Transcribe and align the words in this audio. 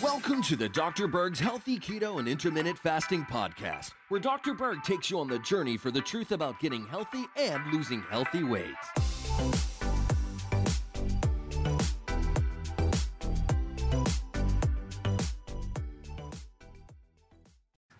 Welcome 0.00 0.40
to 0.42 0.54
the 0.54 0.68
Dr. 0.72 1.08
Berg's 1.08 1.40
Healthy 1.40 1.80
Keto 1.80 2.20
and 2.20 2.28
Intermittent 2.28 2.78
Fasting 2.78 3.24
Podcast, 3.24 3.90
where 4.08 4.20
Dr. 4.20 4.54
Berg 4.54 4.84
takes 4.84 5.10
you 5.10 5.18
on 5.18 5.26
the 5.26 5.40
journey 5.40 5.76
for 5.76 5.90
the 5.90 6.00
truth 6.00 6.30
about 6.30 6.60
getting 6.60 6.86
healthy 6.86 7.24
and 7.36 7.60
losing 7.72 8.02
healthy 8.02 8.44
weight. 8.44 8.76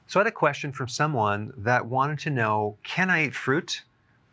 So 0.06 0.20
I 0.20 0.22
had 0.22 0.28
a 0.28 0.30
question 0.30 0.70
from 0.70 0.86
someone 0.86 1.52
that 1.56 1.84
wanted 1.84 2.20
to 2.20 2.30
know 2.30 2.76
can 2.84 3.10
I 3.10 3.24
eat 3.24 3.34
fruit 3.34 3.82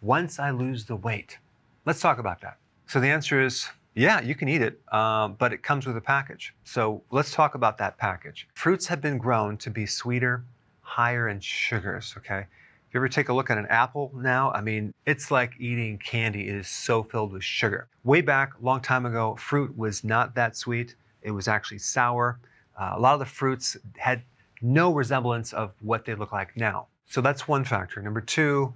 once 0.02 0.38
I 0.38 0.52
lose 0.52 0.86
the 0.86 0.96
weight? 0.96 1.40
Let's 1.88 2.02
talk 2.02 2.20
about 2.20 2.42
that. 2.42 2.58
So 2.86 3.00
the 3.00 3.08
answer 3.08 3.42
is 3.42 3.68
yeah, 3.94 4.22
you 4.22 4.36
can 4.36 4.48
eat 4.48 4.62
it, 4.62 4.80
um, 4.94 5.36
but 5.38 5.52
it 5.52 5.64
comes 5.64 5.86
with 5.86 5.98
a 5.98 6.02
package. 6.02 6.54
So 6.64 7.04
let's 7.12 7.32
talk 7.32 7.56
about 7.56 7.78
that 7.80 7.98
package. 7.98 8.48
Fruits 8.54 8.88
have 8.88 9.02
been 9.02 9.18
grown 9.18 9.58
to 9.58 9.70
be 9.70 9.86
sweeter, 9.86 10.44
higher 10.82 11.30
in 11.30 11.40
sugars, 11.40 12.14
okay? 12.18 12.46
If 12.88 12.96
you 12.96 13.00
ever 13.00 13.10
take 13.10 13.30
a 13.30 13.34
look 13.34 13.50
at 13.50 13.58
an 13.58 13.68
apple 13.68 14.12
now, 14.16 14.52
I 14.52 14.62
mean, 14.62 14.94
it's 15.06 15.32
like 15.32 15.54
eating 15.60 15.98
candy. 15.98 16.48
It 16.50 16.56
is 16.56 16.68
so 16.68 17.04
filled 17.04 17.32
with 17.32 17.44
sugar. 17.44 17.88
Way 18.04 18.22
back, 18.22 18.54
long 18.62 18.82
time 18.82 19.06
ago, 19.06 19.36
fruit 19.36 19.78
was 19.78 20.04
not 20.04 20.36
that 20.36 20.58
sweet. 20.58 20.96
It 21.22 21.32
was 21.32 21.48
actually 21.48 21.80
sour. 21.80 22.40
Uh, 22.78 22.94
a 22.96 23.00
lot 23.00 23.14
of 23.14 23.20
the 23.20 23.26
fruits 23.26 23.78
had 23.98 24.24
no 24.62 24.94
resemblance 24.94 25.54
of 25.54 25.74
what 25.82 26.06
they 26.06 26.16
look 26.16 26.32
like 26.32 26.56
now. 26.58 26.88
So 27.08 27.22
that's 27.22 27.48
one 27.48 27.64
factor. 27.64 28.02
Number 28.02 28.22
two, 28.22 28.74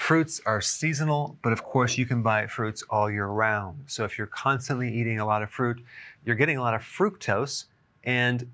fruits 0.00 0.40
are 0.46 0.62
seasonal, 0.62 1.36
but 1.42 1.52
of 1.52 1.62
course 1.62 1.98
you 1.98 2.06
can 2.06 2.22
buy 2.22 2.46
fruits 2.46 2.82
all 2.88 3.10
year 3.10 3.26
round. 3.26 3.84
So 3.86 4.02
if 4.02 4.16
you're 4.16 4.26
constantly 4.26 4.90
eating 4.90 5.20
a 5.20 5.26
lot 5.26 5.42
of 5.42 5.50
fruit, 5.50 5.84
you're 6.24 6.36
getting 6.36 6.56
a 6.56 6.62
lot 6.62 6.72
of 6.72 6.80
fructose, 6.80 7.66
and 8.02 8.50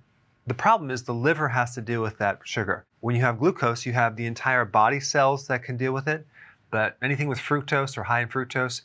the 0.48 0.54
problem 0.54 0.90
is 0.90 1.04
the 1.04 1.14
liver 1.14 1.48
has 1.48 1.72
to 1.76 1.80
deal 1.80 2.02
with 2.02 2.18
that 2.18 2.40
sugar. 2.42 2.84
When 2.98 3.14
you 3.14 3.22
have 3.22 3.38
glucose, 3.38 3.86
you 3.86 3.92
have 3.92 4.16
the 4.16 4.26
entire 4.26 4.64
body 4.64 4.98
cells 4.98 5.46
that 5.46 5.62
can 5.62 5.76
deal 5.76 5.92
with 5.92 6.08
it, 6.08 6.26
but 6.72 6.96
anything 7.00 7.28
with 7.28 7.38
fructose 7.38 7.96
or 7.96 8.02
high 8.02 8.22
in 8.22 8.28
fructose, 8.28 8.82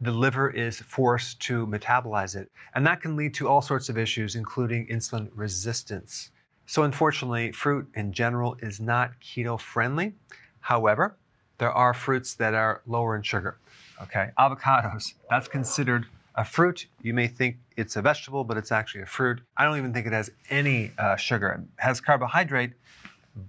the 0.00 0.10
liver 0.10 0.50
is 0.50 0.80
forced 0.80 1.40
to 1.42 1.64
metabolize 1.68 2.34
it. 2.34 2.50
And 2.74 2.84
that 2.86 3.00
can 3.00 3.16
lead 3.16 3.34
to 3.34 3.48
all 3.48 3.62
sorts 3.62 3.88
of 3.88 3.96
issues, 3.96 4.34
including 4.34 4.88
insulin 4.88 5.30
resistance. 5.32 6.32
So 6.66 6.82
unfortunately, 6.82 7.52
fruit 7.52 7.88
in 7.94 8.12
general 8.12 8.56
is 8.60 8.80
not 8.80 9.12
keto 9.22 9.58
friendly. 9.60 10.12
However, 10.58 11.16
there 11.60 11.70
are 11.72 11.94
fruits 11.94 12.34
that 12.34 12.54
are 12.54 12.80
lower 12.86 13.14
in 13.14 13.22
sugar. 13.22 13.58
Okay, 14.02 14.30
avocados, 14.38 15.12
that's 15.28 15.46
considered 15.46 16.06
a 16.34 16.44
fruit. 16.44 16.86
You 17.02 17.12
may 17.12 17.28
think 17.28 17.58
it's 17.76 17.96
a 17.96 18.02
vegetable, 18.02 18.44
but 18.44 18.56
it's 18.56 18.72
actually 18.72 19.02
a 19.02 19.06
fruit. 19.06 19.40
I 19.58 19.64
don't 19.64 19.76
even 19.76 19.92
think 19.92 20.06
it 20.06 20.12
has 20.14 20.30
any 20.48 20.90
uh, 20.98 21.16
sugar. 21.16 21.50
It 21.50 21.82
has 21.82 22.00
carbohydrate, 22.00 22.72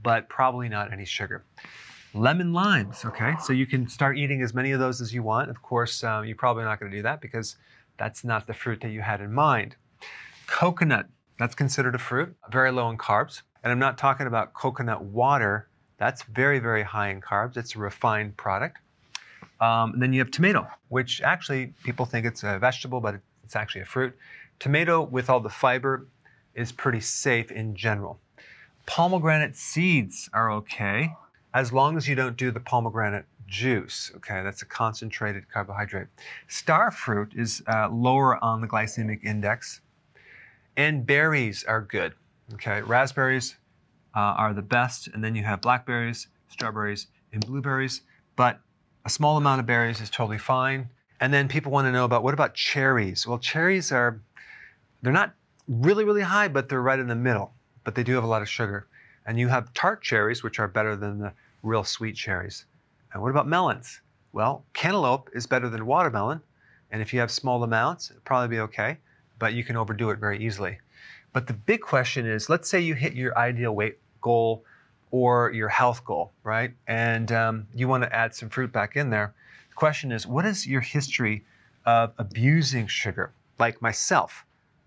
but 0.04 0.28
probably 0.28 0.68
not 0.68 0.92
any 0.92 1.06
sugar. 1.06 1.46
Lemon 2.14 2.52
limes, 2.52 3.06
okay, 3.06 3.36
so 3.42 3.54
you 3.54 3.66
can 3.66 3.88
start 3.88 4.18
eating 4.18 4.42
as 4.42 4.54
many 4.54 4.72
of 4.72 4.82
those 4.82 5.00
as 5.00 5.14
you 5.14 5.24
want. 5.24 5.50
Of 5.50 5.62
course, 5.62 6.04
um, 6.04 6.26
you're 6.26 6.36
probably 6.36 6.66
not 6.66 6.82
going 6.82 6.92
to 6.92 6.98
do 6.98 7.04
that 7.04 7.22
because 7.22 7.56
that's 7.98 8.26
not 8.26 8.46
the 8.46 8.54
fruit 8.54 8.82
that 8.82 8.90
you 8.90 9.00
had 9.00 9.22
in 9.22 9.32
mind. 9.32 9.78
Coconut, 10.48 11.08
that's 11.40 11.56
considered 11.56 11.96
a 11.96 12.00
fruit, 12.00 12.36
very 12.52 12.72
low 12.72 12.90
in 12.90 12.98
carbs. 12.98 13.44
And 13.64 13.72
I'm 13.72 13.80
not 13.80 13.98
talking 13.98 14.28
about 14.28 14.54
coconut 14.54 15.02
water. 15.02 15.70
That's 16.02 16.24
very, 16.24 16.58
very 16.58 16.82
high 16.82 17.10
in 17.10 17.22
carbs. 17.22 17.58
It's 17.58 17.76
a 17.76 17.80
refined 17.80 18.36
product. 18.36 18.80
Um, 19.60 19.94
then 20.00 20.14
you 20.14 20.20
have 20.20 20.32
tomato, 20.32 20.68
which 20.90 21.22
actually 21.22 21.76
people 21.84 22.08
think 22.08 22.26
it's 22.26 22.42
a 22.42 22.58
vegetable, 22.58 23.00
but 23.00 23.20
it's 23.44 23.56
actually 23.56 23.82
a 23.82 23.86
fruit. 23.86 24.18
Tomato, 24.58 25.04
with 25.04 25.30
all 25.30 25.40
the 25.40 25.52
fiber, 25.52 26.08
is 26.56 26.72
pretty 26.72 27.02
safe 27.02 27.52
in 27.52 27.76
general. 27.76 28.20
Pomegranate 28.88 29.56
seeds 29.56 30.28
are 30.34 30.52
okay, 30.54 31.14
as 31.54 31.72
long 31.72 31.96
as 31.98 32.08
you 32.08 32.16
don't 32.16 32.36
do 32.36 32.50
the 32.50 32.60
pomegranate 32.60 33.26
juice. 33.46 34.12
Okay, 34.16 34.42
that's 34.42 34.64
a 34.64 34.66
concentrated 34.66 35.52
carbohydrate. 35.52 36.08
Star 36.48 36.90
fruit 36.90 37.32
is 37.36 37.62
uh, 37.68 37.90
lower 37.92 38.44
on 38.44 38.60
the 38.60 38.68
glycemic 38.68 39.24
index. 39.24 39.82
And 40.76 41.06
berries 41.06 41.64
are 41.64 41.82
good. 41.82 42.16
Okay, 42.56 42.82
raspberries 42.82 43.58
uh, 44.16 44.20
are 44.20 44.54
the 44.54 44.62
best, 44.62 45.08
and 45.08 45.24
then 45.24 45.36
you 45.36 45.44
have 45.44 45.62
blackberries, 45.62 46.28
strawberries, 46.50 47.08
and 47.32 47.46
blueberries. 47.46 48.02
But 48.36 48.60
a 49.06 49.10
small 49.10 49.38
amount 49.38 49.60
of 49.60 49.66
berries 49.66 50.02
is 50.02 50.10
totally 50.10 50.38
fine. 50.38 50.90
And 51.20 51.34
then 51.34 51.48
people 51.48 51.72
want 51.72 51.86
to 51.86 51.92
know 51.92 52.06
about 52.06 52.24
what 52.24 52.34
about 52.34 52.56
cherries? 52.56 53.28
Well, 53.28 53.38
cherries 53.38 53.92
are 53.92 54.20
they're 55.02 55.14
not 55.14 55.34
really 55.68 56.04
really 56.04 56.22
high, 56.22 56.48
but 56.48 56.68
they're 56.68 56.82
right 56.82 57.00
in 57.00 57.08
the 57.08 57.16
middle. 57.16 57.54
But 57.84 57.96
they 57.96 58.04
do 58.04 58.16
have 58.16 58.24
a 58.24 58.28
lot 58.28 58.42
of 58.42 58.50
sugar. 58.50 58.88
And 59.26 59.40
you 59.40 59.48
have 59.48 59.74
tart 59.74 60.02
cherries, 60.02 60.44
which 60.44 60.60
are 60.60 60.68
better 60.68 60.96
than 60.96 61.20
the 61.20 61.34
real 61.64 61.84
sweet 61.84 62.16
cherries. 62.16 62.66
And 63.14 63.22
what 63.22 63.30
about 63.30 63.48
melons? 63.48 64.02
Well, 64.34 64.66
cantaloupe 64.74 65.30
is 65.34 65.46
better 65.46 65.70
than 65.70 65.86
watermelon, 65.86 66.42
and 66.90 67.02
if 67.02 67.14
you 67.14 67.20
have 67.20 67.30
small 67.30 67.64
amounts, 67.64 68.10
it'll 68.10 68.22
probably 68.22 68.56
be 68.56 68.62
okay 68.62 68.98
but 69.42 69.56
you 69.56 69.64
can 69.64 69.76
overdo 69.76 70.12
it 70.12 70.20
very 70.20 70.38
easily. 70.38 70.78
But 71.34 71.48
the 71.48 71.54
big 71.54 71.82
question 71.82 72.26
is 72.26 72.50
let's 72.50 72.70
say 72.70 72.80
you 72.80 72.94
hit 72.94 73.14
your 73.14 73.38
ideal 73.38 73.74
weight 73.74 74.00
goal 74.22 74.64
or 75.12 75.52
your 75.52 75.70
health 75.70 76.04
goal, 76.06 76.32
right? 76.44 76.72
And 76.88 77.32
um, 77.32 77.68
you 77.74 77.88
want 77.88 78.04
to 78.04 78.16
add 78.16 78.34
some 78.36 78.50
fruit 78.50 78.72
back 78.72 78.96
in 78.96 79.10
there. 79.10 79.34
The 79.70 79.76
question 79.76 80.12
is 80.12 80.28
what 80.28 80.46
is 80.46 80.68
your 80.68 80.82
history 80.82 81.46
of 81.86 82.14
abusing 82.18 82.88
sugar? 82.88 83.32
Like 83.60 83.82
myself, 83.82 84.46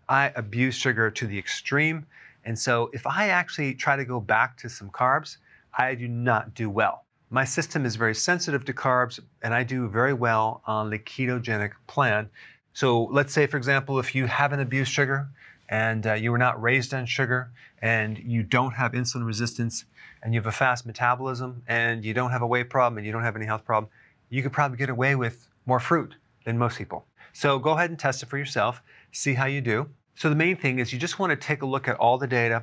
I 0.08 0.32
abuse 0.36 0.74
sugar 0.74 1.10
to 1.10 1.26
the 1.26 1.38
extreme. 1.38 2.06
And 2.44 2.58
so 2.58 2.90
if 2.92 3.06
I 3.06 3.28
actually 3.28 3.74
try 3.74 3.96
to 3.96 4.04
go 4.04 4.20
back 4.20 4.56
to 4.58 4.68
some 4.68 4.90
carbs, 4.90 5.38
I 5.76 5.94
do 5.94 6.08
not 6.08 6.54
do 6.54 6.68
well. 6.68 7.04
My 7.30 7.44
system 7.44 7.84
is 7.86 7.96
very 7.96 8.14
sensitive 8.14 8.64
to 8.66 8.72
carbs, 8.72 9.18
and 9.42 9.54
I 9.54 9.64
do 9.64 9.88
very 9.88 10.12
well 10.12 10.62
on 10.66 10.90
the 10.90 10.98
ketogenic 10.98 11.72
plan 11.86 12.28
so 12.74 13.04
let's 13.04 13.32
say, 13.32 13.46
for 13.46 13.56
example, 13.56 14.00
if 14.00 14.14
you 14.14 14.26
haven't 14.26 14.58
abused 14.58 14.92
sugar 14.92 15.28
and 15.68 16.06
uh, 16.06 16.14
you 16.14 16.30
were 16.30 16.38
not 16.38 16.60
raised 16.60 16.92
on 16.94 17.06
sugar 17.06 17.50
and 17.82 18.18
you 18.18 18.42
don't 18.42 18.72
have 18.72 18.92
insulin 18.92 19.26
resistance 19.26 19.84
and 20.22 20.32
you 20.32 20.40
have 20.40 20.46
a 20.46 20.52
fast 20.52 20.86
metabolism 20.86 21.62
and 21.68 22.04
you 22.04 22.14
don't 22.14 22.30
have 22.30 22.42
a 22.42 22.46
weight 22.46 22.70
problem 22.70 22.98
and 22.98 23.06
you 23.06 23.12
don't 23.12 23.22
have 23.22 23.36
any 23.36 23.46
health 23.46 23.64
problem, 23.64 23.90
you 24.30 24.42
could 24.42 24.52
probably 24.52 24.76
get 24.76 24.88
away 24.88 25.14
with 25.14 25.48
more 25.66 25.80
fruit 25.80 26.14
than 26.44 26.58
most 26.58 26.78
people. 26.78 27.04
So 27.32 27.58
go 27.58 27.72
ahead 27.72 27.90
and 27.90 27.98
test 27.98 28.22
it 28.22 28.26
for 28.26 28.38
yourself, 28.38 28.82
see 29.12 29.34
how 29.34 29.46
you 29.46 29.60
do. 29.60 29.88
So 30.14 30.28
the 30.28 30.36
main 30.36 30.56
thing 30.56 30.78
is 30.78 30.92
you 30.92 30.98
just 30.98 31.18
want 31.18 31.30
to 31.30 31.36
take 31.36 31.62
a 31.62 31.66
look 31.66 31.88
at 31.88 31.96
all 31.96 32.18
the 32.18 32.26
data, 32.26 32.62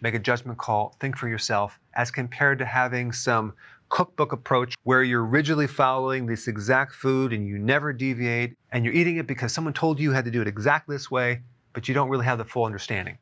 make 0.00 0.14
a 0.14 0.18
judgment 0.18 0.58
call, 0.58 0.96
think 1.00 1.16
for 1.16 1.28
yourself, 1.28 1.78
as 1.94 2.10
compared 2.10 2.58
to 2.58 2.64
having 2.66 3.12
some 3.12 3.54
cookbook 3.88 4.32
approach 4.32 4.74
where 4.82 5.02
you're 5.02 5.24
rigidly 5.24 5.66
following 5.66 6.26
this 6.26 6.48
exact 6.48 6.92
food 6.92 7.32
and 7.32 7.46
you 7.46 7.58
never 7.58 7.92
deviate 7.92 8.56
and 8.72 8.84
you're 8.84 8.94
eating 8.94 9.16
it 9.16 9.26
because 9.26 9.52
someone 9.52 9.72
told 9.72 9.98
you 9.98 10.10
you 10.10 10.12
had 10.12 10.24
to 10.24 10.30
do 10.30 10.42
it 10.42 10.48
exactly 10.48 10.96
this 10.96 11.10
way, 11.10 11.40
but 11.76 11.88
you 11.88 11.94
don't 11.94 12.08
really 12.08 12.24
have 12.24 12.38
the 12.38 12.44
full 12.46 12.64
understanding. 12.64 13.18